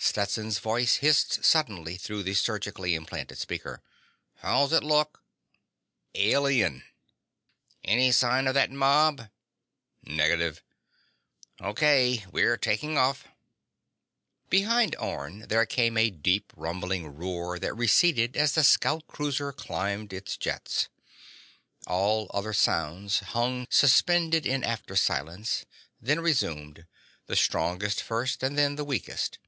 [0.00, 3.82] Stetson's voice hissed suddenly through the surgically implanted speaker:
[4.36, 5.22] "How's it look?"
[6.14, 6.84] "Alien."
[7.84, 9.28] "Any sign of that mob?"
[10.02, 10.62] "Negative."
[11.60, 12.24] "O.K.
[12.30, 13.24] We're taking off."
[14.48, 20.12] Behind Orne, there came a deep rumbling roar that receded as the scout cruiser climbed
[20.12, 20.88] its jets.
[21.86, 25.66] All other sounds hung suspended in after silence,
[26.00, 26.86] then resumed:
[27.26, 29.38] the strongest first and then the weakest.